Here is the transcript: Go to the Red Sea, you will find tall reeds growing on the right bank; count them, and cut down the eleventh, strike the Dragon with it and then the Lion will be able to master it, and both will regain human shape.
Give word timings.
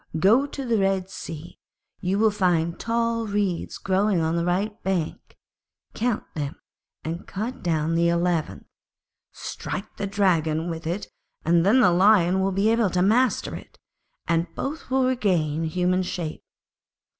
Go 0.17 0.47
to 0.47 0.65
the 0.65 0.79
Red 0.79 1.11
Sea, 1.11 1.59
you 1.99 2.17
will 2.17 2.31
find 2.31 2.79
tall 2.79 3.27
reeds 3.27 3.77
growing 3.77 4.19
on 4.19 4.35
the 4.35 4.43
right 4.43 4.81
bank; 4.81 5.37
count 5.93 6.23
them, 6.33 6.55
and 7.03 7.27
cut 7.27 7.61
down 7.61 7.93
the 7.93 8.09
eleventh, 8.09 8.65
strike 9.31 9.97
the 9.97 10.07
Dragon 10.07 10.71
with 10.71 10.87
it 10.87 11.05
and 11.45 11.63
then 11.63 11.81
the 11.81 11.91
Lion 11.91 12.39
will 12.41 12.51
be 12.51 12.71
able 12.71 12.89
to 12.89 13.03
master 13.03 13.53
it, 13.55 13.77
and 14.27 14.47
both 14.55 14.89
will 14.89 15.05
regain 15.05 15.65
human 15.65 16.01
shape. 16.01 16.41